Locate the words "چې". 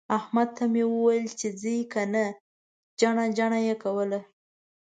1.39-1.47